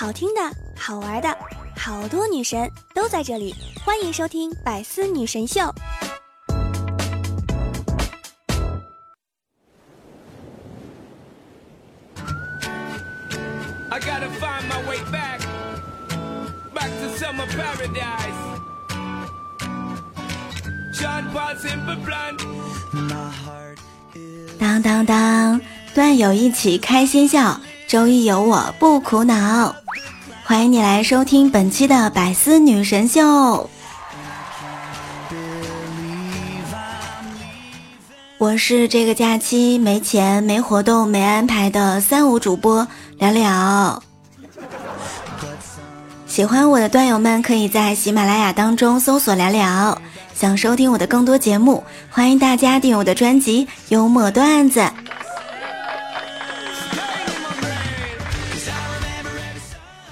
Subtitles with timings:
[0.00, 0.40] 好听的、
[0.74, 1.28] 好玩的，
[1.76, 3.54] 好多女神都在这里，
[3.84, 5.60] 欢迎收听《百思女神秀》。
[24.58, 25.60] 当当当，
[25.94, 29.76] 段友一起开心笑，周一有我不苦恼。
[30.50, 33.70] 欢迎你来收听本期的百思女神秀，
[38.36, 44.02] 我是这个假期没钱、没活动、没安排的三无主播聊聊。
[46.26, 49.96] 喜欢我的段友们可以在喜马拉雅当中搜索聊聊，
[50.34, 54.80] 想收听我的更多节目，欢迎大家订阅我的专辑《幽默段子》。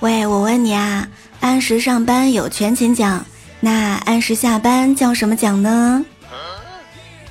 [0.00, 1.08] 喂，我问你啊，
[1.40, 3.26] 按时上班有全勤奖，
[3.58, 6.04] 那按时下班叫什么奖呢？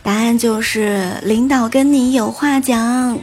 [0.03, 3.17] 答案就是领导跟你有话讲。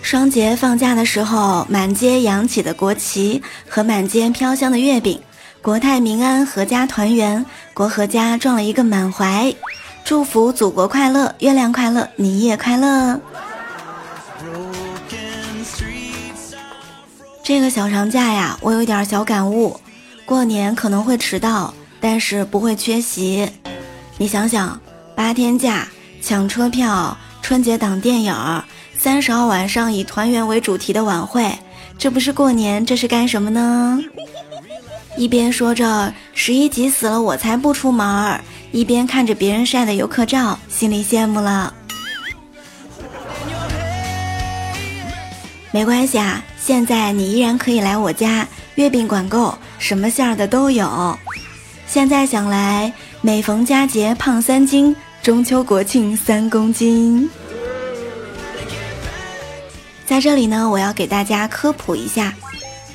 [0.00, 5.20] 双节放假的时候，满街扬起的国旗和满街飘香的月饼，
[5.60, 9.54] 国泰民安，阖家团圆，国和家撞了一个满怀，
[10.02, 13.20] 祝福祖国快乐，月亮快乐，你也快乐。
[17.48, 19.80] 这个小长假呀，我有一点小感悟。
[20.26, 23.50] 过年可能会迟到，但是不会缺席。
[24.18, 24.78] 你想想，
[25.14, 25.88] 八天假，
[26.20, 28.34] 抢车票，春节档电影，
[28.98, 31.50] 三十号晚上以团圆为主题的晚会，
[31.96, 33.98] 这不是过年，这是干什么呢？
[35.16, 38.38] 一边说着十一急死了，我才不出门
[38.72, 41.72] 一边看着别人晒的游客照，心里羡慕了。
[45.70, 46.44] 没关系啊。
[46.68, 51.18] 现在你依然可以来我家，月饼管够，什么馅儿的都有。
[51.86, 52.92] 现在想来，
[53.22, 57.26] 每逢佳节胖三斤，中秋国庆三公斤。
[60.04, 62.34] 在这里呢，我要给大家科普一下，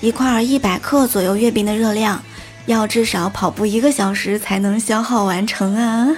[0.01, 2.21] 一块一百克左右月饼的热量，
[2.67, 6.15] 要至少跑步一个小时才能消耗完成啊！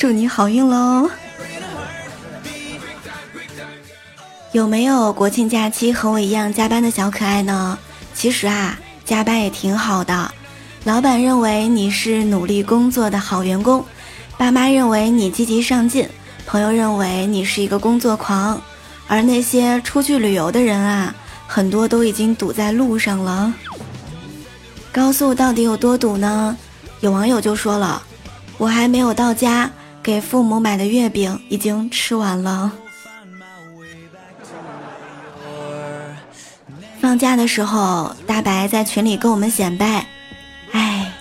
[0.00, 1.08] 祝你好运喽！
[4.52, 7.78] 有没有国庆假期和我一样加班的小可爱呢？
[8.14, 10.30] 其实啊，加班也挺好的。
[10.84, 13.82] 老板认为你是努力工作的好员工，
[14.36, 16.06] 爸妈认为你积极上进，
[16.44, 18.60] 朋友认为你是一个工作狂。
[19.08, 21.14] 而那些出去旅游的人啊，
[21.46, 23.54] 很多都已经堵在路上了。
[24.92, 26.54] 高速到底有多堵呢？
[27.00, 28.02] 有网友就说了
[28.58, 29.70] ：“我还没有到家，
[30.02, 32.70] 给父母买的月饼已经吃完了。”
[37.12, 40.06] 放假的时候，大白在群里跟我们显摆
[40.72, 41.12] ：“哎，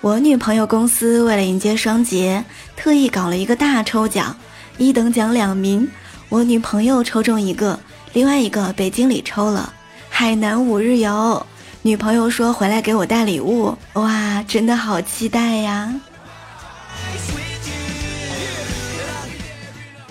[0.00, 2.44] 我女朋友公司为了迎接双节，
[2.76, 4.36] 特意搞了一个大抽奖，
[4.76, 5.88] 一等奖两名，
[6.28, 7.78] 我女朋友抽中一个，
[8.12, 9.72] 另外一个被经理抽了，
[10.10, 11.46] 海南五日游。
[11.82, 15.94] 女朋友说回来给我带礼物，哇，真的好期待呀！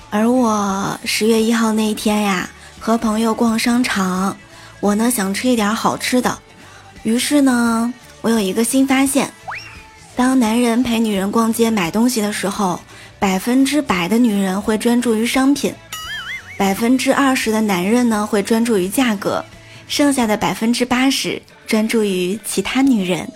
[0.10, 2.50] 而我十月一号那一天呀。”
[2.88, 4.38] 和朋友逛商场，
[4.80, 6.40] 我呢想吃一点好吃的，
[7.04, 9.30] 于是呢，我有一个新发现：
[10.16, 12.80] 当男人陪女人逛街买东西的时候，
[13.20, 15.76] 百分之百的女人会专注于商品，
[16.58, 19.44] 百分之二十的男人呢会专注于价格，
[19.90, 23.30] 剩下的百分之八十专注于其他女人。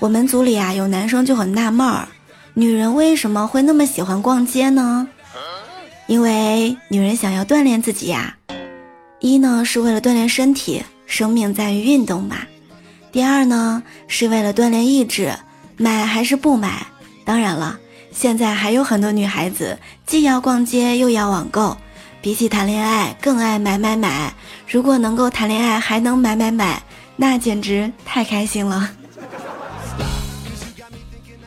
[0.00, 2.08] 我们组里啊有男生就很纳闷儿，
[2.54, 5.06] 女人为什么会那么喜欢逛街呢？
[6.10, 8.34] 因为女人想要锻炼自己呀，
[9.20, 12.38] 一呢是为了锻炼身体，生命在于运动嘛。
[13.12, 15.32] 第二呢是为了锻炼意志，
[15.76, 16.84] 买还是不买？
[17.24, 17.78] 当然了，
[18.10, 21.76] 现在还有很多女孩子既要逛街又要网购，
[22.20, 24.34] 比起谈恋爱更爱买买买。
[24.66, 26.82] 如果能够谈恋爱还能买买买，
[27.14, 28.90] 那简直太开心了。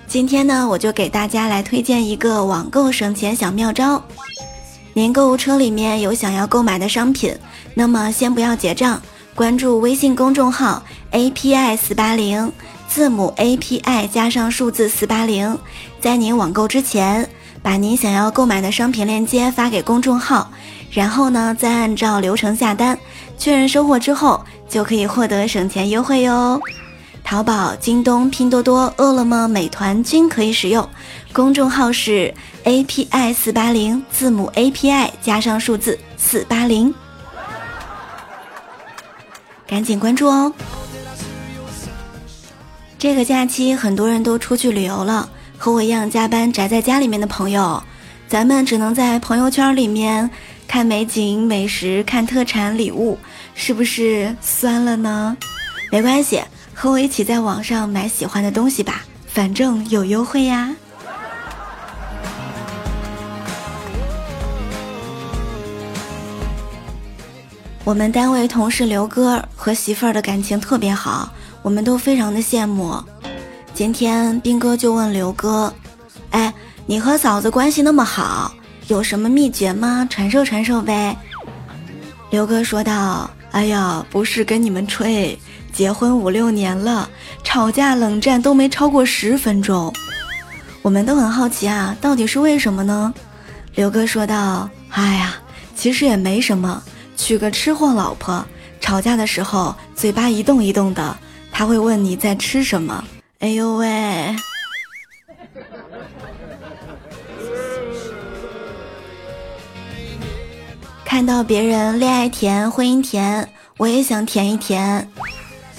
[0.07, 4.01] 今天呢，我就给大家来推荐一个网购省钱小妙招。
[4.95, 7.35] 您购物车里面有想要购买的商品，
[7.73, 9.01] 那么先不要结账，
[9.33, 12.51] 关注微信公众号 API 四八零，
[12.87, 15.57] 字母 API 加上数字四八零，
[15.99, 17.27] 在您网购之前，
[17.63, 20.51] 把您想要购买的商品链接发给公众号，
[20.91, 22.95] 然后呢，再按照流程下单，
[23.35, 26.61] 确认收货之后，就可以获得省钱优惠哟。
[27.33, 30.87] 淘宝、京东、拼多多、饿了么、美团均可以使用。
[31.33, 32.31] 公众号是
[32.63, 36.93] API 四八零，字母 API 加上数字四八零，
[39.65, 40.53] 赶紧关注哦。
[42.99, 45.27] 这个假期很多人都出去旅游了，
[45.57, 47.81] 和我一样加班宅在家里面的朋友，
[48.27, 50.29] 咱们只能在朋友圈里面
[50.67, 53.17] 看美景、美食、看特产、礼物，
[53.55, 55.35] 是不是酸了呢？
[55.91, 56.39] 没关系。
[56.73, 60.75] 和我一起在网上买喜欢的东西吧，反正有优惠呀。
[67.85, 71.31] 我们单位同事刘哥和媳妇儿的感情特别好，
[71.61, 72.95] 我们都非常的羡慕。
[73.73, 75.73] 今天兵哥就问刘哥
[76.31, 76.53] ：“哎，
[76.85, 78.53] 你和嫂子关系那么好，
[78.87, 80.07] 有什么秘诀吗？
[80.09, 81.17] 传授传授呗。”
[82.31, 85.37] 刘哥说道：“哎呀，不是跟你们吹。”
[85.73, 87.09] 结婚五六年了，
[87.43, 89.91] 吵架冷战都没超过十分钟，
[90.83, 93.11] 我们都很好奇啊，到底是为什么呢？
[93.73, 95.35] 刘哥说道：“哎呀，
[95.75, 96.81] 其实也没什么，
[97.17, 98.45] 娶个吃货老婆，
[98.79, 101.17] 吵架的时候嘴巴一动一动的，
[101.51, 103.03] 他会问你在吃什么。
[103.39, 104.35] 哎呦喂！
[111.03, 115.09] 看到别人恋爱甜，婚姻甜，我也想甜一甜。”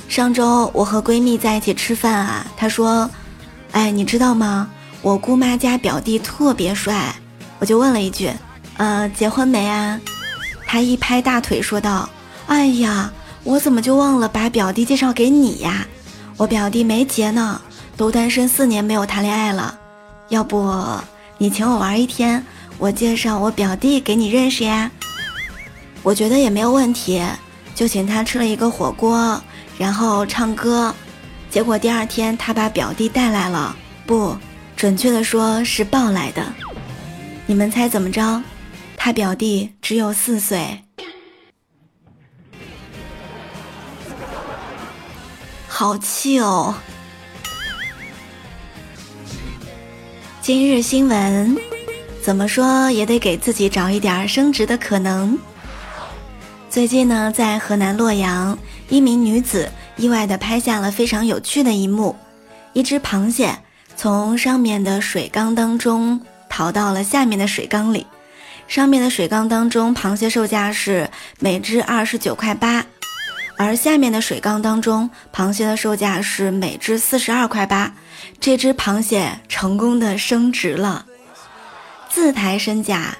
[0.09, 3.11] 上周我和闺蜜在一起吃饭啊，她说
[3.73, 4.71] ：“哎，你知道吗？
[5.03, 7.13] 我姑妈家表弟特别帅。”
[7.59, 8.31] 我就问了一句
[8.77, 10.01] ：“呃，结婚没啊？”
[10.67, 12.09] 她一拍大腿说道
[12.47, 13.13] ：“哎呀，
[13.43, 15.85] 我怎么就忘了把表弟介绍给你呀？
[16.37, 17.61] 我表弟没结呢，
[17.97, 19.77] 都单身四年没有谈恋爱了。
[20.29, 20.73] 要不
[21.39, 22.45] 你请我玩一天，
[22.79, 24.91] 我介绍我表弟给你认识呀？
[26.03, 27.21] 我觉得也没有问题，
[27.75, 29.41] 就请他吃了一个火锅。”
[29.77, 30.95] 然后唱歌，
[31.51, 33.75] 结果第二天他把表弟带来了，
[34.07, 34.37] 不
[34.77, 36.45] 准确的说是抱来的。
[37.47, 38.43] 你们猜怎么着？
[38.97, 40.83] 他表弟只有四岁，
[45.69, 46.75] 好气哦！
[50.41, 51.57] 今日新闻，
[52.23, 55.39] 怎么说也得给自己找一点升职的可能。
[56.71, 58.57] 最近呢，在河南洛阳。
[58.95, 62.15] 一名女子意外地拍下了非常有趣的一幕：
[62.75, 63.59] 一只螃蟹
[63.97, 68.07] 从上面的水缸当中逃到了下面的水缸里。
[68.69, 71.11] 上面的水缸当中，螃蟹售价是
[71.41, 72.87] 每只二十九块八，
[73.59, 77.93] 而下面的水缸当中，螃蟹的售价是每只四十二块八。
[78.39, 81.05] 这只螃蟹成功的升值了，
[82.09, 83.19] 自抬身价，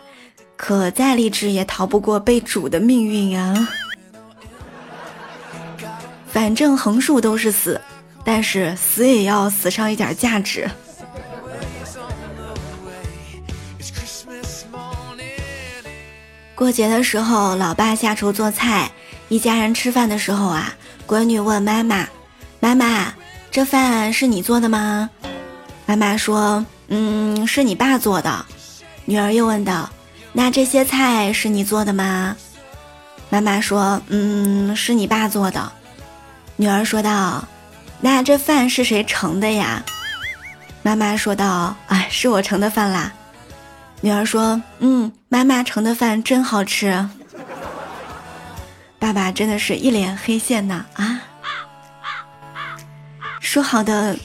[0.57, 3.69] 可再励志也逃不过被煮的命运啊！
[6.35, 7.81] 反正横竖都是死，
[8.25, 10.69] 但是死也要死上一点价值。
[16.57, 18.91] 过节的时候，老爸下厨做菜，
[19.29, 20.75] 一家人吃饭的时候啊，
[21.07, 22.05] 闺女问妈妈
[22.59, 23.15] ：“妈妈，
[23.53, 25.09] 这饭是你做的吗？”
[25.87, 28.45] 妈妈说：“嗯，是你爸做的。”
[29.07, 29.89] 女儿又问道
[30.35, 32.37] ：“那这些菜是你做的吗？”
[33.31, 35.71] 妈妈说：“嗯，是你爸做的。”
[36.57, 37.45] 女儿说道
[38.01, 39.83] ：“那这饭是谁盛的呀？”
[40.83, 43.13] 妈妈说道：“哎，是我盛的饭啦。”
[44.01, 47.09] 女儿说：“嗯，妈妈盛的饭真好吃。”
[49.01, 50.85] 爸爸真的是一脸黑线呐！
[50.95, 51.21] 啊，
[53.41, 54.17] 说好的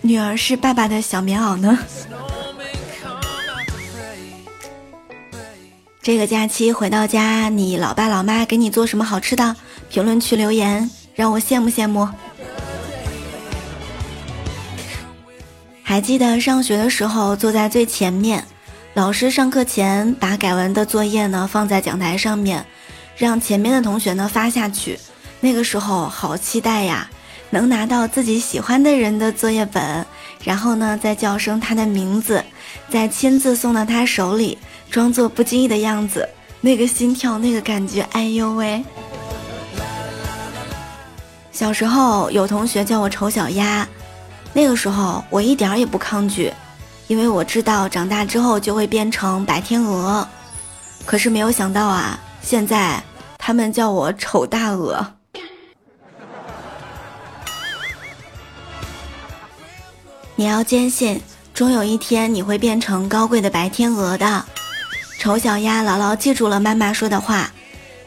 [0.00, 1.78] 女儿是爸爸的小棉袄呢？
[6.02, 9.54] 这个假期回到家，你老爸老妈给你做什么好吃的？
[9.90, 12.08] 评论区留言，让我羡慕羡慕。
[15.82, 18.44] 还记得上学的时候，坐在最前面，
[18.92, 22.64] 老师上课前把改完的作业呢放在讲台上面，
[23.16, 24.98] 让前面的同学呢发下去。
[25.40, 27.08] 那个时候好期待呀，
[27.48, 30.04] 能拿到自己喜欢的人的作业本，
[30.44, 32.44] 然后呢再叫声他的名字，
[32.90, 34.58] 再亲自送到他手里。
[34.90, 36.26] 装作不经意的样子，
[36.62, 38.82] 那个心跳，那个感觉，哎呦喂！
[41.58, 43.84] 小时候有同学叫我丑小鸭，
[44.52, 46.52] 那个时候我一点也不抗拒，
[47.08, 50.24] 因为我知道长大之后就会变成白天鹅。
[51.04, 53.02] 可是没有想到啊，现在
[53.38, 55.04] 他们叫我丑大鹅。
[60.36, 61.20] 你要坚信，
[61.52, 64.44] 终有一天你会变成高贵的白天鹅的。
[65.18, 67.50] 丑小鸭牢牢记住了妈妈说的话，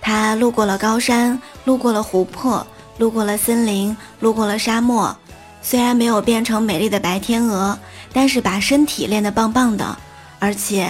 [0.02, 2.66] 它路过了高山，路过了湖泊，
[3.02, 5.18] 路过了森林，路过了沙漠，
[5.64, 7.76] 虽然没有变成美丽的白天鹅，
[8.14, 9.98] 但是把身体练得棒棒的，
[10.38, 10.88] 而且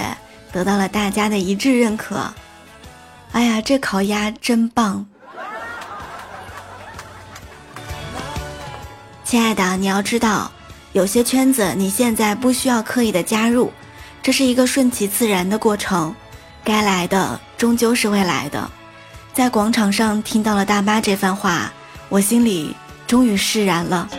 [0.51, 2.29] 得到了大家的一致认可。
[3.31, 5.05] 哎呀，这烤鸭真棒！
[9.23, 10.51] 亲爱的，你要知道，
[10.91, 13.71] 有些圈子你现在不需要刻意的加入，
[14.21, 16.13] 这是一个顺其自然的过程，
[16.61, 18.69] 该来的终究是会来的。
[19.33, 21.71] 在广场上听到了大妈这番话。
[22.11, 22.75] 我心里
[23.07, 24.09] 终于释然了。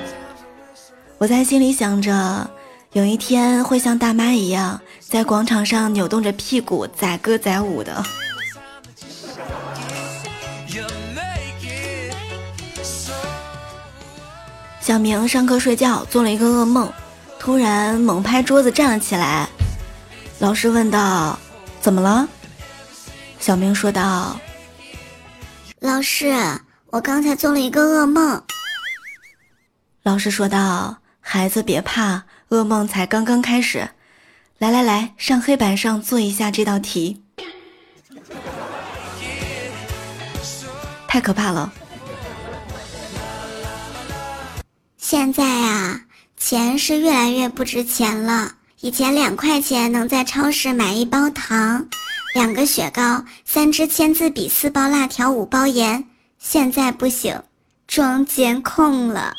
[1.19, 2.51] 我在心里想着，
[2.93, 8.03] 有一天会像大妈一样，在广场上扭动着屁股载歌载舞的。
[14.81, 16.91] 小明上课睡觉，做了一个噩梦，
[17.39, 19.47] 突然猛拍桌子站了起来。
[20.39, 21.39] 老师问道
[21.83, 22.27] ：“怎么了？”
[23.39, 24.41] 小明说道
[25.79, 26.35] ：“老师。”
[26.93, 28.43] 我刚才做了一个噩梦，
[30.03, 33.89] 老师说道：“孩子别怕，噩梦才刚刚开始。
[34.59, 37.23] 来来来，上黑板上做一下这道题。”
[41.09, 41.73] 太可怕了！
[44.99, 45.99] 现在啊，
[46.37, 48.53] 钱是越来越不值钱了。
[48.81, 51.89] 以前两块钱能在超市买一包糖、
[52.35, 56.05] 两个雪糕、三支签字笔、四包辣条、五包盐。
[56.45, 57.41] 现在不行，
[57.87, 59.33] 装监控了。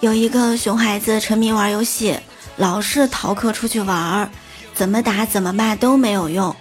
[0.00, 2.20] 有一个熊孩子沉迷玩游戏，
[2.56, 4.30] 老是逃课出去玩儿，
[4.74, 6.54] 怎么打怎么骂都没有用。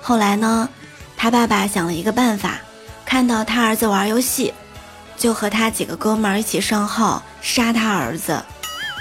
[0.00, 0.70] 后来呢，
[1.18, 2.58] 他爸爸想了一个办法，
[3.04, 4.54] 看到他儿子玩游戏，
[5.18, 8.42] 就和他几个哥们儿一起上号杀他儿子。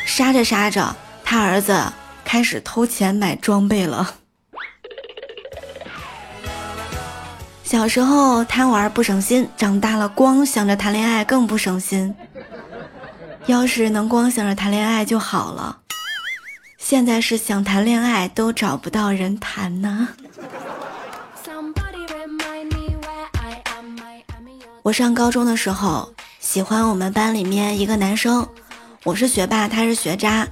[0.05, 1.91] 杀着杀着，他儿子
[2.23, 4.15] 开始偷钱买装备了。
[7.63, 12.13] 小时候贪玩不省心，长大了光想着谈恋爱更不省心。
[13.47, 15.79] 要是能光想着谈恋爱就好了，
[16.77, 20.09] 现在是想谈恋爱都找不到人谈呢。
[24.83, 28.47] 我上高中的时候，喜欢我们班里面一个男生。
[29.05, 30.47] 我是学霸，他是学渣。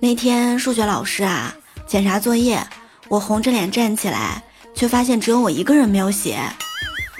[0.00, 1.52] 那天数学老师啊
[1.84, 2.64] 检查作业，
[3.08, 4.40] 我红着脸站起来，
[4.72, 6.38] 却发现只有我一个人没有写。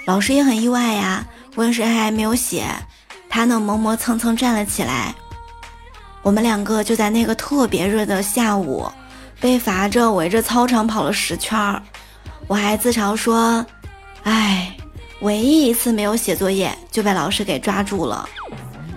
[0.05, 2.63] 老师也很意外呀，问谁还没有写，
[3.29, 5.13] 他呢磨磨蹭蹭站了起来。
[6.21, 8.89] 我们两个就在那个特别热的下午，
[9.41, 11.83] 被罚着围着操场跑了十圈儿。
[12.47, 13.65] 我还自嘲说
[14.23, 14.73] ：“哎，
[15.19, 18.27] 唯一一次没有写作业就被老师给抓住了。”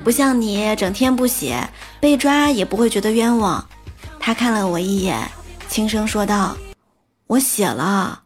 [0.03, 1.69] 不像你整天不写，
[2.01, 3.65] 被抓也不会觉得冤枉。
[4.19, 5.31] 他看了我一眼，
[5.69, 6.57] 轻声说道
[7.29, 8.21] ：“我写了。”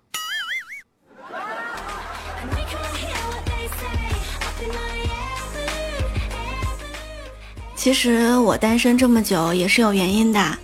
[7.76, 10.58] 其实我单身这么久也是有原因的。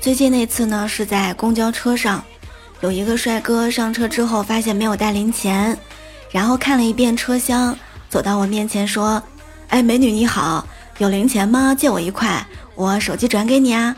[0.00, 2.24] 最近那次呢，是在公交车上，
[2.80, 5.76] 有一个帅哥上车之后发现没有带零钱，
[6.30, 7.76] 然后看了一遍车厢，
[8.08, 9.22] 走到我面前说。
[9.72, 10.66] 哎，美女你好，
[10.98, 11.74] 有零钱吗？
[11.74, 13.96] 借我一块，我手机转给你啊。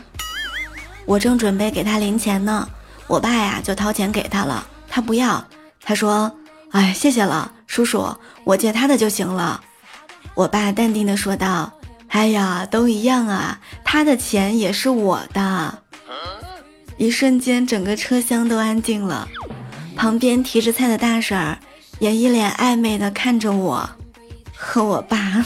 [1.05, 2.65] 我正准备给他零钱呢，
[3.07, 5.45] 我爸呀就掏钱给他了，他不要，
[5.83, 6.31] 他说
[6.71, 8.07] ：“哎，谢谢了，叔叔，
[8.45, 9.59] 我借他的就行了。”
[10.33, 11.73] 我爸淡定的说道
[12.07, 15.79] ：“哎呀，都一样啊，他的钱也是我的。”
[16.95, 19.27] 一瞬间，整个车厢都安静了，
[19.97, 21.57] 旁边提着菜的大婶儿
[21.99, 23.89] 也一脸暧昧的看着我
[24.55, 25.45] 和我爸。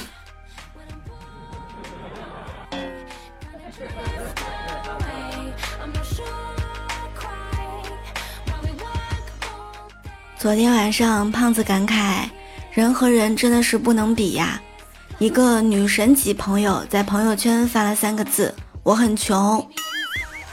[10.39, 12.24] 昨天晚上，胖子感慨
[12.72, 14.58] ：“人和人真的是不能比呀！”
[15.19, 19.67] 一个女神级朋友在朋友圈发了三个字：“我很穷。”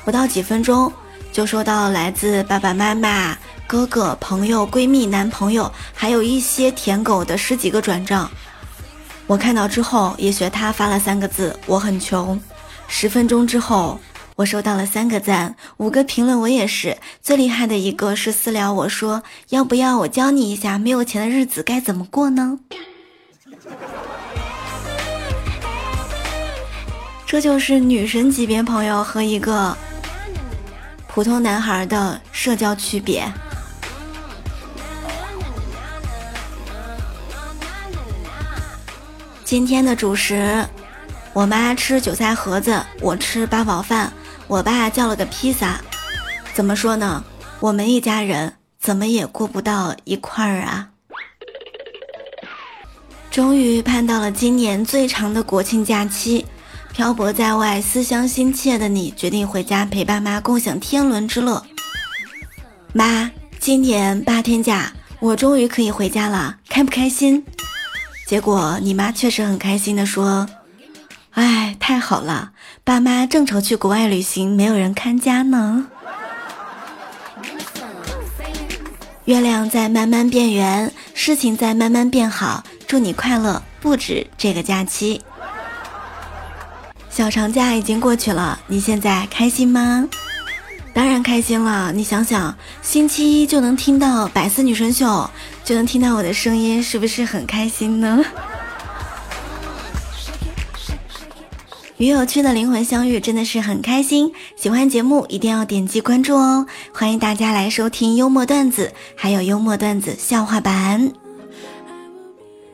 [0.05, 0.93] 不到几分钟，
[1.33, 8.28] 就收到来自爸爸妈妈、哥哥、朋友、闺蜜、男朋友，还有一些舔狗的十几个转账。
[9.28, 12.40] 我看到之后，也学他发了三个字：“我很穷。”
[12.88, 14.00] 十分钟之后。
[14.37, 16.38] 我收到了三个赞，五个评论。
[16.38, 22.59] 我也是最厉害的一个，是私聊我说要不要我教你一下没有钱的日子该怎么过呢？
[27.25, 29.75] 这就是女神级别朋友和一个
[31.09, 33.25] 普通男孩的社交区别。
[39.45, 40.62] 今天的主食，
[41.33, 44.12] 我妈吃韭菜盒子，我吃八宝饭。
[44.49, 45.81] 我爸叫了个披萨。
[46.55, 47.25] 怎么说呢？
[47.61, 50.88] 我们一家人怎么也过不到一块儿啊！
[53.31, 56.47] 终于盼到了今年最长的国庆假期，
[56.93, 61.62] 漂泊在外、思乡心切的你决定回家陪爸妈共享天伦之乐。
[62.95, 67.45] 妈，今年八天假，我终于可以回家了，开不开心？
[68.26, 70.49] 结果你妈确实很开心的说
[71.37, 72.52] ：“哎，太好了，
[72.83, 75.87] 爸妈正愁去国外旅行没有人看家呢。”
[79.26, 82.64] 月亮在慢慢变圆，事情在慢慢变好。
[82.87, 85.21] 祝你快乐不止这个假期。
[87.11, 90.09] 小长假已经过去了，你现在开心吗？
[90.95, 91.93] 当然开心了。
[91.93, 95.28] 你想想，星期一就能听到百思女神秀，
[95.62, 98.25] 就能听到我的声音，是不是很开心呢？
[101.99, 104.31] 与有趣的灵魂相遇，真的是很开心。
[104.55, 106.67] 喜欢节目一定要点击关注哦！
[106.93, 111.11] 欢迎大家来收听幽默段子，还有幽默段子笑话版。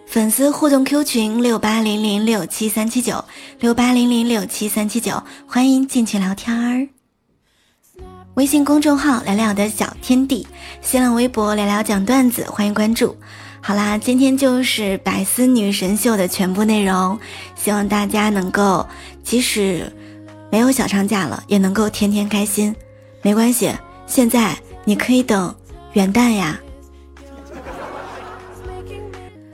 [0.06, 3.24] 粉丝互动 Q 群六八零零六七三七九
[3.60, 6.88] 六八零零六七三七九，欢迎进去聊天儿。
[8.34, 10.44] 微信公众号聊聊的小天地，
[10.80, 13.16] 新浪微博聊聊讲段子，欢迎关注。
[13.64, 17.16] 好啦，今天就是百思女神秀的全部内容，
[17.54, 18.84] 希望大家能够
[19.22, 19.90] 即使
[20.50, 22.74] 没有小长假了，也能够天天开心。
[23.22, 23.72] 没关系，
[24.04, 25.54] 现在你可以等
[25.92, 26.58] 元旦呀。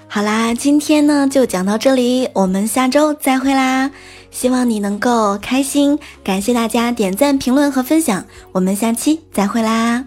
[0.08, 3.90] 好啦，今天呢就讲到这里，我们下周再会啦！
[4.30, 10.06] 希望你能够开心，感谢大家点赞、评论和分享，我们下期再会啦！